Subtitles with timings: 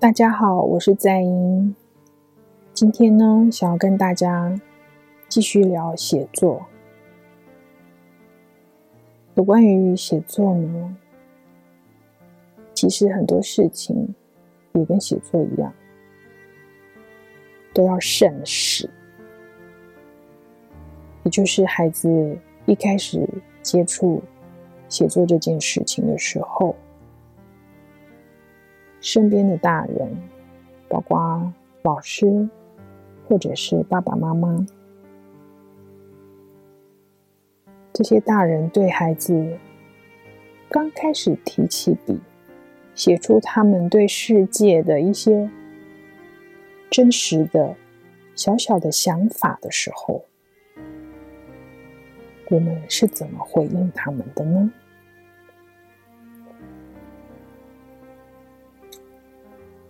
[0.00, 1.76] 大家好，我是在英。
[2.72, 4.58] 今天呢，想要跟大家
[5.28, 6.64] 继续聊写作。
[9.34, 10.96] 有关于写作呢，
[12.72, 14.14] 其实很多事情
[14.72, 15.70] 也跟写作一样，
[17.74, 18.88] 都要慎始。
[21.24, 23.28] 也就是孩子一开始
[23.60, 24.22] 接触
[24.88, 26.74] 写作这件事情的时候，
[29.00, 30.16] 身边的大人，
[30.88, 31.52] 包括
[31.82, 32.48] 老师
[33.26, 34.66] 或者是爸爸妈妈，
[37.92, 39.58] 这些大人对孩子
[40.68, 42.20] 刚开始提起笔，
[42.94, 45.50] 写出他们对世界的一些
[46.90, 47.76] 真实的
[48.34, 50.24] 小小的想法的时候，
[52.50, 54.70] 我们是怎么回应他们的呢？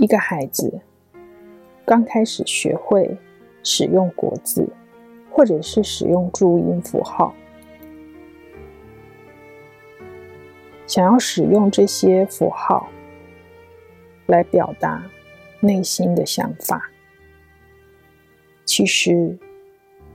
[0.00, 0.80] 一个孩子
[1.84, 3.18] 刚开始学会
[3.62, 4.66] 使用国字，
[5.30, 7.34] 或者是使用注音符号，
[10.86, 12.88] 想要使用这些符号
[14.24, 15.04] 来表达
[15.60, 16.90] 内心的想法，
[18.64, 19.38] 其实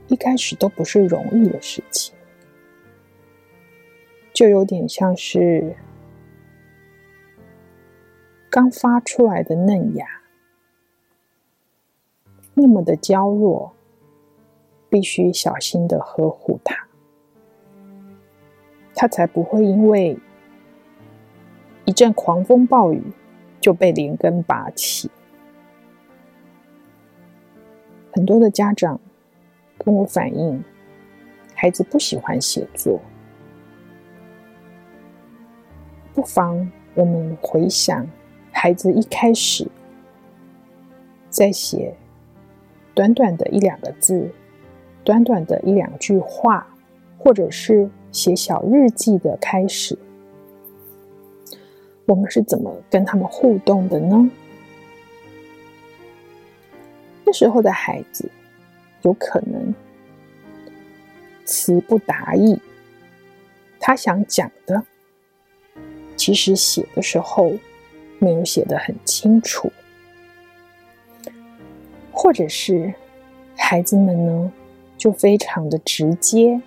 [0.08, 2.12] 一开始都不是容易的事情，
[4.32, 5.76] 就有点像是。
[8.56, 10.06] 刚发出来的嫩芽，
[12.54, 13.74] 那么的娇弱，
[14.88, 16.88] 必须小心的呵护它，
[18.94, 20.18] 它才不会因为
[21.84, 23.02] 一阵狂风暴雨
[23.60, 25.10] 就被连根拔起。
[28.14, 28.98] 很多的家长
[29.76, 30.64] 跟我反映，
[31.54, 32.98] 孩子不喜欢写作，
[36.14, 38.08] 不妨我们回想。
[38.58, 39.68] 孩子一开始
[41.28, 41.94] 在写
[42.94, 44.30] 短短的一两个字，
[45.04, 46.66] 短短的一两句话，
[47.18, 49.98] 或者是写小日记的开始，
[52.06, 54.30] 我们是怎么跟他们互动的呢？
[57.26, 58.30] 那时候的孩子
[59.02, 59.74] 有可能
[61.44, 62.58] 词不达意，
[63.78, 64.82] 他想讲的，
[66.16, 67.52] 其实写的时候。
[68.18, 69.70] 没有写得很清楚，
[72.10, 72.94] 或者是
[73.56, 74.52] 孩子们呢，
[74.96, 76.60] 就非常的直接，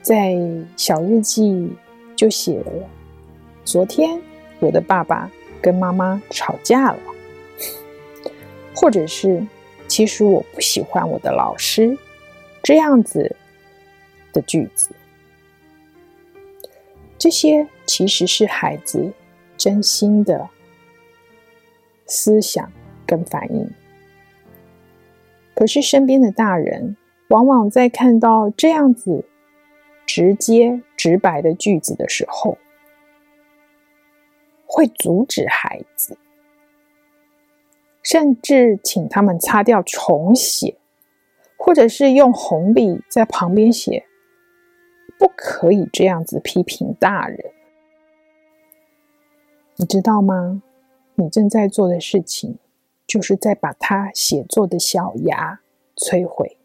[0.00, 0.36] 在
[0.76, 1.72] 小日记
[2.14, 2.88] 就写了：
[3.64, 4.20] 昨天
[4.60, 6.98] 我的爸爸跟妈妈吵架了，
[8.74, 9.44] 或者是
[9.88, 11.98] 其实我不喜欢我的老师，
[12.62, 13.34] 这样子
[14.32, 14.90] 的句子，
[17.18, 19.12] 这些其实是孩子。
[19.62, 20.48] 真心的
[22.04, 22.72] 思想
[23.06, 23.70] 跟反应，
[25.54, 26.96] 可是身边的大人
[27.28, 29.24] 往往在看到这样子
[30.04, 32.58] 直接直白的句子的时候，
[34.66, 36.18] 会阻止孩子，
[38.02, 40.76] 甚至请他们擦掉重写，
[41.56, 44.06] 或者是用红笔在旁边写，
[45.16, 47.51] 不可以这样子批评大人。
[49.82, 50.62] 你知道吗？
[51.16, 52.56] 你正在做的事情，
[53.04, 55.60] 就是在把他写作的小芽
[55.96, 56.56] 摧毁。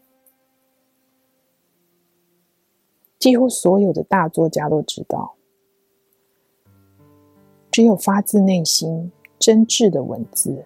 [3.18, 5.34] 几乎所有的大作家都知道，
[7.72, 10.64] 只有发自内心、真挚的文字，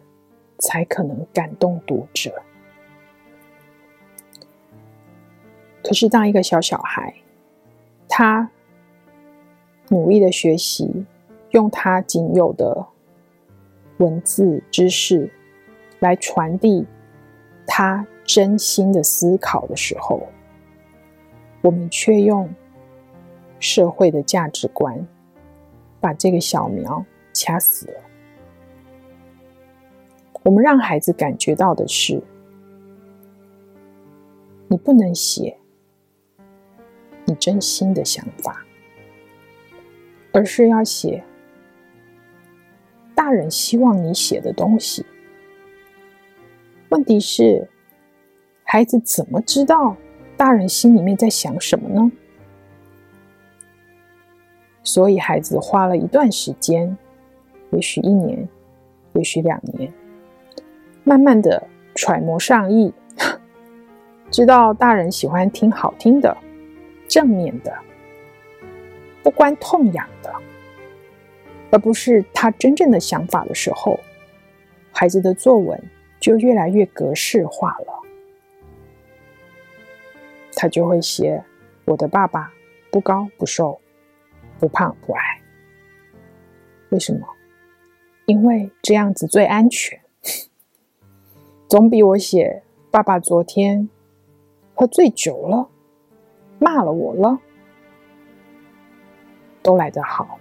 [0.58, 2.42] 才可能感动读者。
[5.82, 7.14] 可是，当一个小小孩，
[8.06, 8.50] 他
[9.88, 11.06] 努力的学习。
[11.52, 12.86] 用他仅有的
[13.98, 15.30] 文字知识
[16.00, 16.86] 来传递
[17.66, 20.26] 他真心的思考的时候，
[21.60, 22.52] 我们却用
[23.60, 25.06] 社会的价值观
[26.00, 28.00] 把这个小苗掐死了。
[30.42, 32.22] 我们让孩子感觉到的是，
[34.68, 35.56] 你不能写
[37.27, 38.65] 你真心的想法，
[40.32, 41.22] 而是要写。
[43.32, 45.04] 人希望你写的东西，
[46.90, 47.68] 问题是，
[48.62, 49.96] 孩子怎么知道
[50.36, 52.12] 大人心里面在想什么呢？
[54.84, 56.96] 所以孩子花了一段时间，
[57.70, 58.48] 也许一年，
[59.14, 59.92] 也许两年，
[61.04, 62.92] 慢慢的揣摩上意，
[64.30, 66.36] 知道大人喜欢听好听的、
[67.08, 67.72] 正面的、
[69.22, 70.32] 不关痛痒的。
[71.72, 73.98] 而不是他真正的想法的时候，
[74.92, 75.83] 孩子的作文
[76.21, 78.03] 就越来越格式化了。
[80.54, 81.42] 他就会写
[81.86, 82.53] ：“我的爸爸
[82.91, 83.80] 不高不瘦，
[84.60, 85.41] 不胖不矮。”
[86.91, 87.27] 为什么？
[88.27, 89.98] 因为这样子最安全，
[91.68, 93.89] 总比我写爸爸昨天
[94.75, 95.71] 喝醉酒了，
[96.59, 97.41] 骂了我了，
[99.63, 100.39] 都来得好，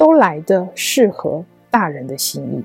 [0.00, 2.64] 都来的适合大人的心意。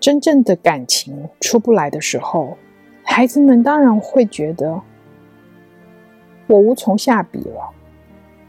[0.00, 2.58] 真正的感情出不来的时候，
[3.04, 4.82] 孩子们当然会觉得
[6.48, 7.70] 我无从下笔了。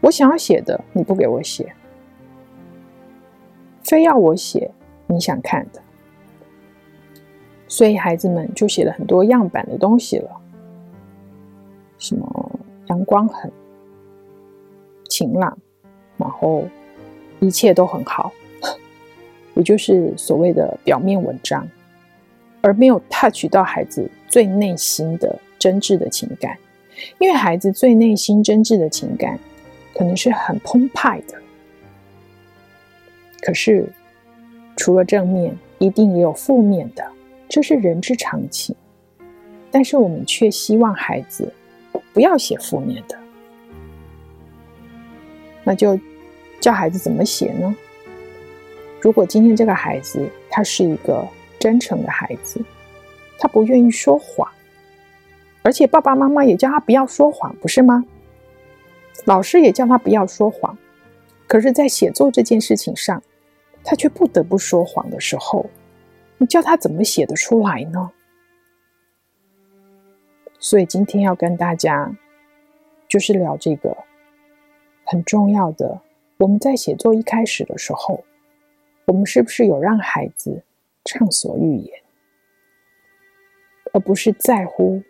[0.00, 1.72] 我想要写的你不给我写，
[3.84, 4.72] 非要我写
[5.06, 5.80] 你想看的，
[7.68, 10.40] 所以孩子们就写了很多样板的东西了。
[11.98, 12.50] 什么
[12.88, 13.52] 阳光很
[15.08, 15.56] 晴朗，
[16.16, 16.66] 然后
[17.40, 18.32] 一切都很好，
[19.54, 21.68] 也就是所谓的表面文章，
[22.60, 26.58] 而没有 touch 到孩子最内心的真挚的情感，
[27.18, 29.38] 因为孩子最内心真挚的情感。
[29.96, 31.40] 可能是很澎湃的，
[33.42, 33.88] 可是
[34.76, 37.06] 除了正面，一定也有负面的，
[37.48, 38.74] 这是人之常情。
[39.70, 41.54] 但是我们却希望孩子
[42.12, 43.16] 不要写负面的，
[45.64, 45.98] 那就
[46.60, 47.74] 教孩子怎么写呢？
[49.00, 51.26] 如果今天这个孩子他是一个
[51.58, 52.62] 真诚的孩子，
[53.38, 54.48] 他不愿意说谎，
[55.62, 58.04] 而且爸爸妈妈也叫他不要说谎，不是吗？
[59.24, 60.76] 老师也叫他不要说谎，
[61.46, 63.22] 可是，在写作这件事情上，
[63.82, 65.70] 他却不得不说谎的时候，
[66.38, 68.10] 你叫他怎么写得出来呢？
[70.58, 72.10] 所以今天要跟大家
[73.06, 73.96] 就是聊这个
[75.04, 76.00] 很重要的。
[76.38, 78.24] 我们在写作一开始的时候，
[79.06, 80.62] 我们是不是有让孩子
[81.04, 81.92] 畅所欲言，
[83.92, 85.02] 而不是在乎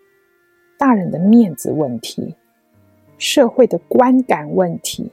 [0.79, 2.35] 大人的面子问题？
[3.17, 5.11] 社会的观感问题，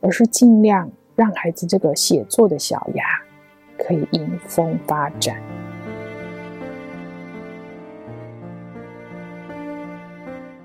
[0.00, 3.04] 而是尽量让孩子这个写作的小芽
[3.78, 5.61] 可以迎风发展。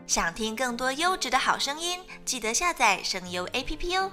[0.07, 4.09] 想听更多优质的好声音，记得下载声优 APP 哦。